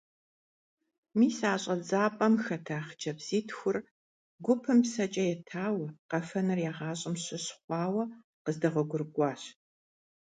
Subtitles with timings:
[1.17, 3.77] Мис а щӀэдзапӀэм хэта хъыджэбзитхур
[4.45, 8.03] гупым псэкӀэ етауэ, къэфэныр я гъащӀэм щыщ хъуауэ
[8.43, 9.41] къыздэгъуэгурыкӀуащ.